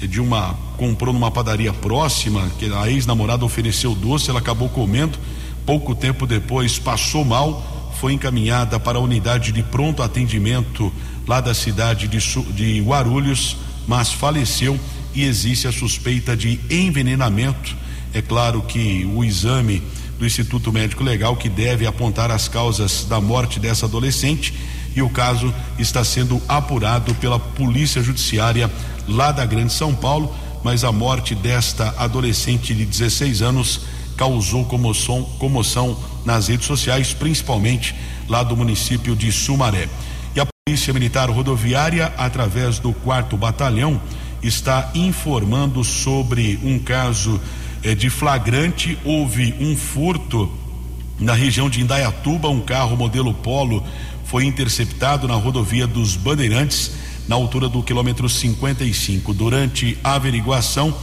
[0.00, 5.18] de uma comprou numa padaria próxima, que a ex-namorada ofereceu doce, ela acabou comendo.
[5.66, 10.92] Pouco tempo depois passou mal, foi encaminhada para a unidade de pronto atendimento
[11.26, 12.18] lá da cidade de,
[12.52, 13.56] de Guarulhos,
[13.86, 14.78] mas faleceu
[15.14, 17.76] e existe a suspeita de envenenamento.
[18.14, 19.82] É claro que o exame
[20.18, 24.54] do Instituto Médico Legal que deve apontar as causas da morte dessa adolescente
[24.94, 28.70] e o caso está sendo apurado pela Polícia Judiciária
[29.08, 33.80] lá da Grande São Paulo, mas a morte desta adolescente de 16 anos
[34.18, 37.94] causou comoção, comoção nas redes sociais, principalmente
[38.28, 39.88] lá do município de Sumaré.
[40.36, 43.98] E a Polícia Militar Rodoviária, através do quarto batalhão,
[44.42, 47.40] está informando sobre um caso
[47.82, 50.50] é, de flagrante houve um furto
[51.18, 53.84] na região de Indaiatuba, um carro modelo Polo
[54.24, 56.92] foi interceptado na rodovia dos Bandeirantes,
[57.26, 59.32] na altura do quilômetro 55.
[59.32, 60.94] Durante a averiguação,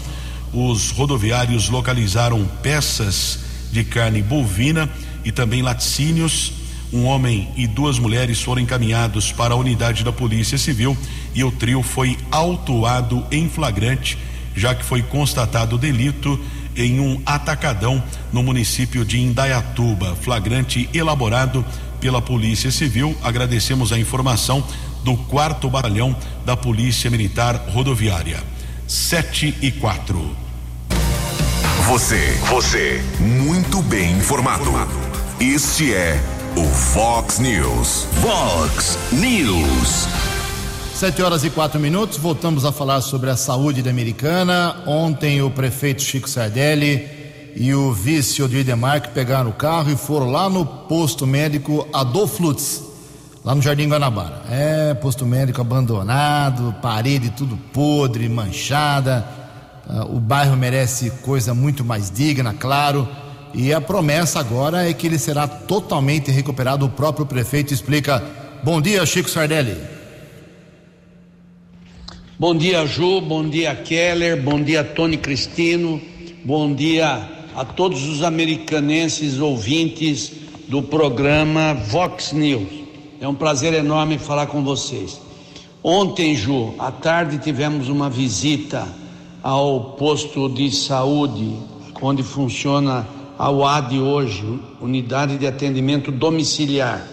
[0.56, 3.40] os rodoviários localizaram peças
[3.74, 4.90] de carne bovina
[5.26, 6.54] e também laticínios.
[6.94, 10.98] Um homem e duas mulheres foram encaminhados para a unidade da Polícia Civil
[11.34, 14.18] e o trio foi autuado em flagrante,
[14.56, 16.40] já que foi constatado o delito
[16.74, 20.16] em um atacadão no município de Indaiatuba.
[20.16, 21.66] Flagrante elaborado
[22.00, 23.18] pela Polícia Civil.
[23.22, 24.66] Agradecemos a informação
[25.04, 26.16] do quarto batalhão
[26.46, 28.42] da Polícia Militar Rodoviária.
[28.88, 30.45] 7 e 4.
[31.88, 34.72] Você, você, muito bem informado.
[35.40, 36.20] Este é
[36.58, 38.08] o Fox News.
[38.24, 40.08] Fox News.
[40.96, 44.82] Sete horas e quatro minutos, voltamos a falar sobre a saúde da americana.
[44.88, 47.08] Ontem o prefeito Chico Sardelli
[47.56, 52.42] e o vice Odir Demarque pegaram o carro e foram lá no posto médico Adolfo
[52.42, 52.82] Lutz,
[53.44, 54.42] lá no Jardim Guanabara.
[54.50, 59.45] É, posto médico abandonado, parede tudo podre, manchada.
[59.88, 63.08] Uh, o bairro merece coisa muito mais digna, claro.
[63.54, 66.86] E a promessa agora é que ele será totalmente recuperado.
[66.86, 68.24] O próprio prefeito explica.
[68.64, 69.78] Bom dia, Chico Sardelli.
[72.38, 76.02] Bom dia, Ju, bom dia, Keller, bom dia, Tony Cristino,
[76.44, 80.34] bom dia a todos os americanenses ouvintes
[80.68, 82.68] do programa Vox News.
[83.22, 85.22] É um prazer enorme falar com vocês.
[85.82, 88.86] Ontem, Ju, à tarde tivemos uma visita
[89.46, 91.56] ao posto de saúde,
[92.02, 93.06] onde funciona
[93.38, 97.06] a UAD hoje, Unidade de Atendimento Domiciliar.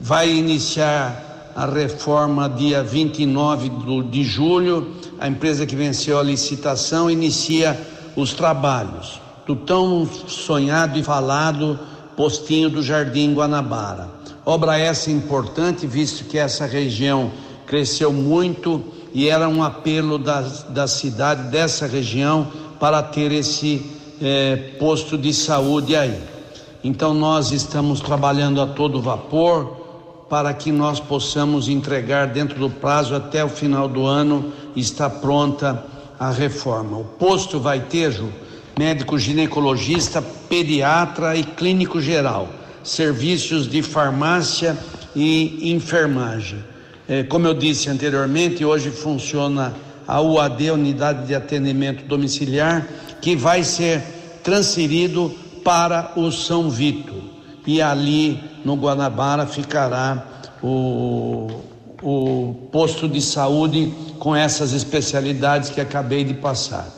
[0.00, 3.70] Vai iniciar a reforma dia 29
[4.10, 4.90] de julho.
[5.20, 7.80] A empresa que venceu a licitação inicia
[8.16, 11.78] os trabalhos do tão sonhado e falado
[12.16, 14.10] postinho do Jardim Guanabara.
[14.44, 17.30] Obra essa importante, visto que essa região
[17.64, 18.82] cresceu muito
[19.14, 23.84] e era um apelo da, da cidade, dessa região, para ter esse
[24.20, 26.18] eh, posto de saúde aí.
[26.82, 29.82] Então, nós estamos trabalhando a todo vapor
[30.28, 35.84] para que nós possamos entregar dentro do prazo até o final do ano está pronta
[36.18, 36.96] a reforma.
[36.96, 38.32] O posto vai ter Ju,
[38.78, 42.48] médico ginecologista, pediatra e clínico geral,
[42.82, 44.76] serviços de farmácia
[45.14, 46.71] e enfermagem.
[47.12, 49.74] É, como eu disse anteriormente, hoje funciona
[50.08, 52.88] a UAD, Unidade de Atendimento Domiciliar,
[53.20, 54.00] que vai ser
[54.42, 55.30] transferido
[55.62, 57.12] para o São Vito.
[57.66, 60.26] E ali no Guanabara ficará
[60.62, 61.48] o,
[62.02, 66.88] o posto de saúde com essas especialidades que acabei de passar.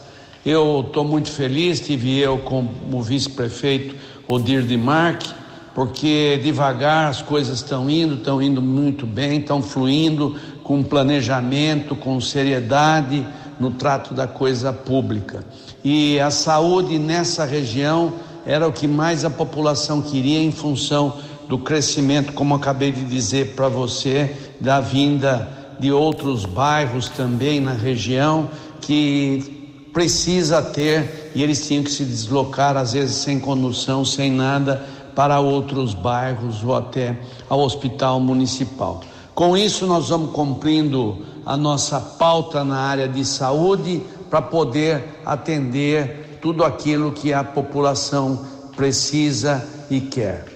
[0.47, 3.97] Eu estou muito feliz, tive eu como vice-prefeito
[4.29, 5.35] Odir de Marque,
[5.75, 12.21] porque devagar as coisas estão indo, estão indo muito bem, estão fluindo com planejamento, com
[12.21, 13.27] seriedade
[13.59, 15.45] no trato da coisa pública.
[15.83, 18.13] E a saúde nessa região
[18.47, 23.55] era o que mais a população queria em função do crescimento, como acabei de dizer
[23.55, 28.49] para você, da vinda de outros bairros também na região
[28.81, 34.85] que precisa ter e eles tinham que se deslocar às vezes sem condução, sem nada
[35.15, 39.01] para outros bairros ou até ao hospital municipal.
[39.35, 46.39] Com isso nós vamos cumprindo a nossa pauta na área de saúde para poder atender
[46.41, 48.45] tudo aquilo que a população
[48.77, 50.47] precisa e quer.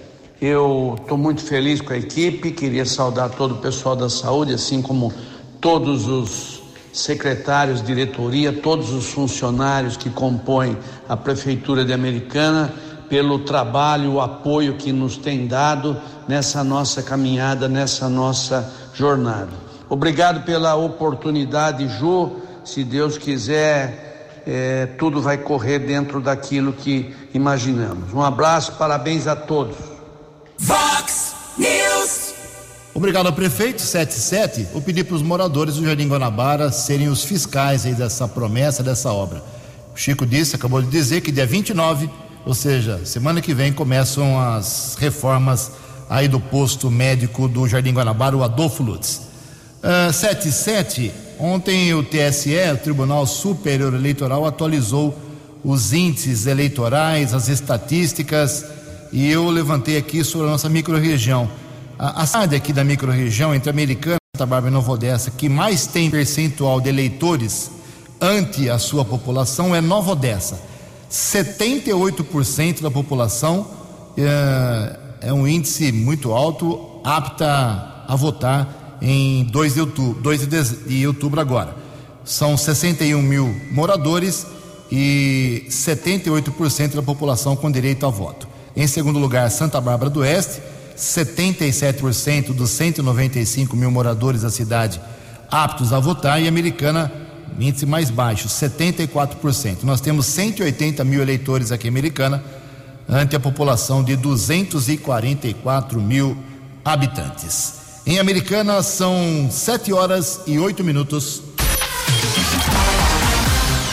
[0.41, 4.81] Eu estou muito feliz com a equipe, queria saudar todo o pessoal da saúde, assim
[4.81, 5.11] como
[5.59, 6.61] todos os
[6.93, 12.73] secretários, diretoria, todos os funcionários que compõem a Prefeitura de Americana,
[13.09, 19.49] pelo trabalho, o apoio que nos tem dado nessa nossa caminhada, nessa nossa jornada.
[19.89, 22.37] Obrigado pela oportunidade, Ju.
[22.63, 28.13] Se Deus quiser, é, tudo vai correr dentro daquilo que imaginamos.
[28.13, 29.75] Um abraço, parabéns a todos.
[30.57, 32.33] Vox News.
[32.93, 34.67] Obrigado ao prefeito 77.
[34.73, 39.11] Eu pedi para os moradores do Jardim Guanabara serem os fiscais aí dessa promessa, dessa
[39.11, 39.41] obra.
[39.95, 42.09] O Chico disse, acabou de dizer que dia 29,
[42.49, 45.71] ou seja, semana que vem, começam as reformas
[46.09, 49.21] aí do posto médico do Jardim Guanabara, o Adolfo Lutz.
[49.83, 51.11] Uh, 77.
[51.39, 55.15] Ontem o TSE, o Tribunal Superior Eleitoral, atualizou
[55.63, 58.65] os índices eleitorais, as estatísticas
[59.13, 61.47] e eu levantei aqui sobre a nossa microrregião.
[61.99, 65.85] A, a cidade aqui da microrregião, entre Americana, Santa Bárbara e Nova Odessa, que mais
[65.85, 67.69] tem percentual de eleitores
[68.19, 70.68] ante a sua população é Nova Odessa.
[71.09, 73.67] 78% da população
[74.17, 80.47] é, é, um índice muito alto, apta a votar em 2 de outubro, 2
[80.85, 81.75] de outubro agora.
[82.23, 84.45] São 61 mil moradores
[84.91, 88.47] e 78% da população com direito a voto.
[88.75, 90.61] Em segundo lugar, Santa Bárbara do Oeste,
[90.97, 95.01] 77% dos 195 mil moradores da cidade
[95.49, 97.11] aptos a votar e Americana,
[97.61, 99.83] índice mais baixo, 74%.
[99.83, 102.43] Nós temos 180 mil eleitores aqui em Americana,
[103.07, 106.37] ante a população de 244 mil
[106.85, 108.01] habitantes.
[108.05, 111.41] Em Americana são 7 horas e 8 minutos.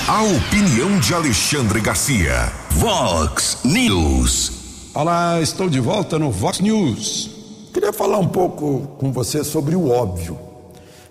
[0.06, 2.52] A opinião de Alexandre Garcia.
[2.70, 4.52] Vox News.
[4.94, 7.30] Olá, estou de volta no Vox News.
[7.72, 10.55] Queria falar um pouco com você sobre o óbvio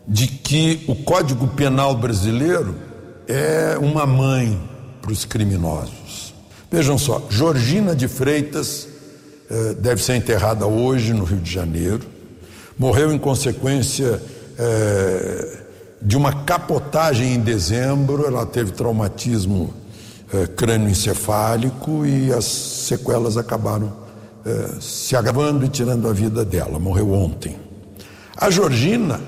[0.08, 2.76] de que o Código Penal brasileiro
[3.28, 4.60] é uma mãe
[5.02, 6.34] para os criminosos.
[6.72, 8.88] Vejam só, Georgina de Freitas
[9.50, 12.02] eh, deve ser enterrada hoje no Rio de Janeiro.
[12.78, 14.22] Morreu em consequência
[14.58, 15.58] eh,
[16.02, 19.74] de uma capotagem em dezembro, ela teve traumatismo
[20.34, 23.92] eh, crânioencefálico e as sequelas acabaram
[24.46, 26.78] eh, se agravando e tirando a vida dela.
[26.78, 27.58] Morreu ontem.
[28.38, 29.20] A Georgina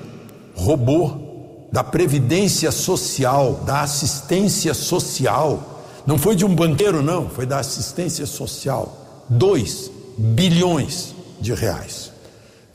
[0.58, 5.84] roubou da previdência social, da assistência social.
[6.06, 9.24] Não foi de um banqueiro, não, foi da assistência social.
[9.28, 12.10] Dois bilhões de reais.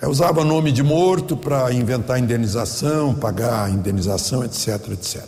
[0.01, 5.23] Eu usava nome de morto para inventar indenização, pagar indenização, etc, etc.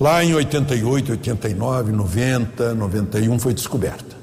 [0.00, 4.16] Lá em 88, 89, 90, 91 foi descoberta.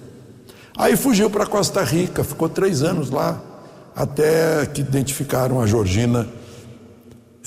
[0.78, 3.42] Aí fugiu para Costa Rica, ficou três anos lá,
[3.96, 6.28] até que identificaram a Georgina,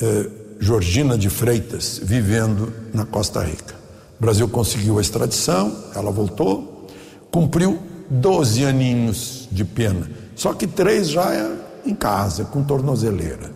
[0.01, 0.31] eh,
[0.61, 3.75] Georgina de Freitas, vivendo na Costa Rica.
[4.19, 6.87] O Brasil conseguiu a extradição, ela voltou,
[7.31, 7.79] cumpriu
[8.11, 10.11] 12 aninhos de pena.
[10.35, 11.51] Só que três já é
[11.87, 13.53] em casa, com tornozeleira.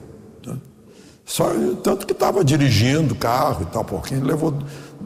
[0.47, 0.57] Né?
[1.25, 1.51] Só,
[1.83, 4.57] tanto que estava dirigindo carro e tal, porque levou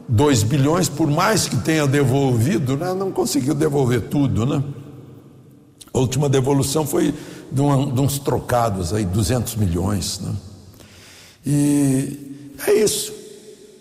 [0.07, 4.63] 2 bilhões, por mais que tenha devolvido, né, não conseguiu devolver tudo, né?
[5.93, 7.13] A última devolução foi
[7.51, 10.31] de, uma, de uns trocados aí, 200 milhões, né?
[11.49, 13.13] E é isso.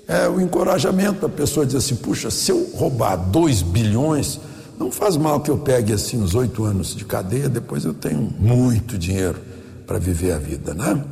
[0.07, 4.39] É o encorajamento, a pessoa diz assim, puxa, se eu roubar 2 bilhões,
[4.79, 8.33] não faz mal que eu pegue assim uns oito anos de cadeia, depois eu tenho
[8.39, 9.41] muito dinheiro
[9.85, 11.03] para viver a vida, né?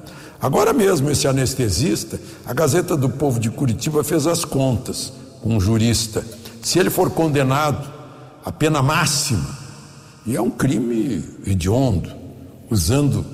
[0.41, 5.61] Agora mesmo, esse anestesista, a Gazeta do Povo de Curitiba fez as contas com um
[5.61, 6.25] jurista.
[6.63, 7.91] Se ele for condenado
[8.45, 9.59] à pena máxima,
[10.25, 12.11] e é um crime hediondo,
[12.71, 13.25] usando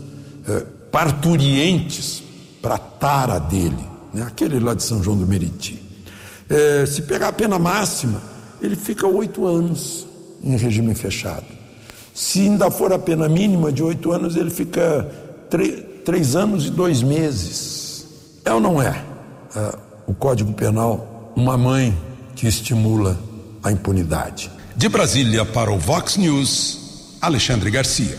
[0.48, 2.22] eh, parturientes
[2.60, 4.22] para tara dele, né?
[4.22, 5.82] aquele lá de São João do Meriti.
[6.48, 8.20] Eh, se pegar a pena máxima,
[8.60, 10.06] ele fica oito anos
[10.42, 11.46] em regime fechado.
[12.12, 15.08] Se ainda for a pena mínima de oito anos, ele fica
[16.04, 18.04] três anos e dois meses.
[18.44, 21.96] É ou não é uh, o Código Penal uma mãe
[22.34, 23.18] que estimula
[23.62, 24.50] a impunidade?
[24.76, 28.18] De Brasília para o Vox News, Alexandre Garcia.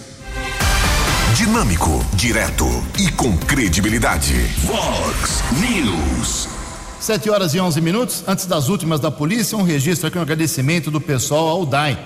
[1.35, 2.65] Dinâmico, direto
[2.99, 4.33] e com credibilidade.
[4.65, 6.49] Vox News.
[6.99, 8.23] Sete horas e onze minutos.
[8.27, 11.97] Antes das últimas da polícia, um registro aqui, um agradecimento do pessoal ao DAI,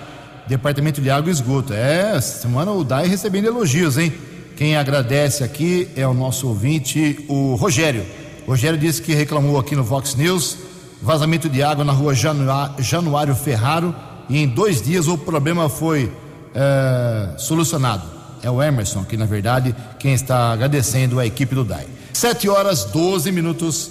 [0.46, 1.72] Departamento de Água e Esgoto.
[1.72, 4.12] É, semana o DAI recebendo elogios, hein?
[4.56, 8.06] Quem agradece aqui é o nosso ouvinte, o Rogério.
[8.46, 10.56] O Rogério disse que reclamou aqui no Vox News
[11.02, 13.94] vazamento de água na rua Januário Ferraro
[14.28, 16.12] e em dois dias o problema foi
[16.54, 18.15] é, solucionado.
[18.42, 21.86] É o Emerson, que na verdade quem está agradecendo é a equipe do DAI.
[22.12, 23.90] Sete horas 12 minutos.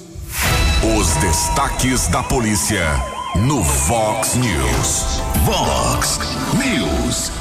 [0.98, 2.86] Os destaques da polícia
[3.36, 5.22] no Vox News.
[5.46, 6.20] Vox
[6.54, 7.32] News.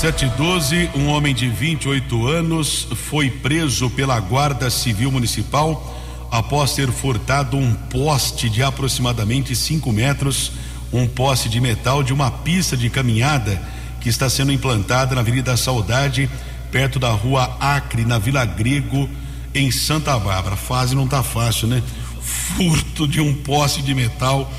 [0.00, 5.96] 712, um homem de 28 anos foi preso pela Guarda Civil Municipal
[6.30, 10.52] após ter furtado um poste de aproximadamente 5 metros,
[10.92, 13.62] um poste de metal de uma pista de caminhada
[14.00, 16.28] que está sendo implantada na Avenida Saudade,
[16.72, 19.08] perto da rua Acre, na Vila Grego,
[19.54, 20.56] em Santa Bárbara.
[20.56, 21.80] Fase não está fácil, né?
[22.22, 24.50] furto de um poste de metal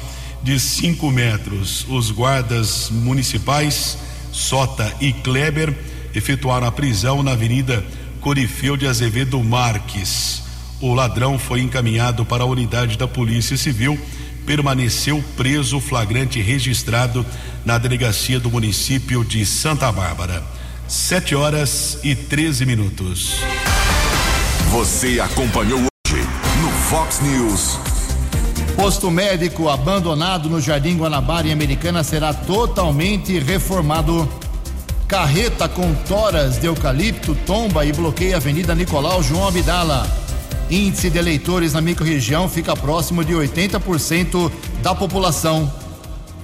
[0.42, 1.86] de 5 metros.
[1.90, 3.98] Os guardas municipais
[4.32, 5.74] Sota e Kleber
[6.14, 7.84] efetuaram a prisão na Avenida
[8.20, 10.44] Corifeu de Azevedo Marques.
[10.82, 13.98] O ladrão foi encaminhado para a unidade da Polícia Civil,
[14.46, 17.26] permaneceu preso flagrante registrado
[17.64, 20.44] na delegacia do município de Santa Bárbara.
[20.96, 23.38] Sete horas e 13 minutos.
[24.70, 25.82] Você acompanhou
[26.88, 27.80] Fox News.
[28.76, 34.30] Posto médico abandonado no Jardim Guanabara em Americana será totalmente reformado.
[35.08, 40.08] Carreta com toras de eucalipto tomba e bloqueia a Avenida Nicolau João Abdala.
[40.70, 44.52] Índice de eleitores na microrregião fica próximo de 80%
[44.84, 45.74] da população.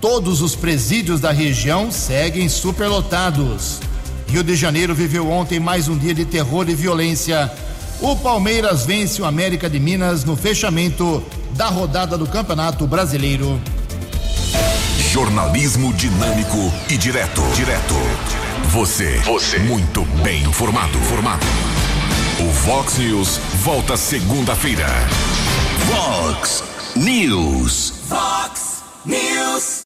[0.01, 3.79] Todos os presídios da região seguem superlotados.
[4.29, 7.51] Rio de Janeiro viveu ontem mais um dia de terror e violência.
[7.99, 11.23] O Palmeiras vence o América de Minas no fechamento
[11.53, 13.59] da rodada do Campeonato Brasileiro.
[15.11, 17.41] Jornalismo dinâmico e direto.
[17.55, 17.95] Direto.
[18.65, 19.17] Você.
[19.25, 19.57] Você.
[19.57, 20.95] Muito bem informado.
[20.99, 21.45] Formado.
[22.39, 24.85] O Vox News volta segunda-feira.
[25.87, 26.63] Vox
[26.95, 27.95] News.
[28.07, 29.77] Vox News.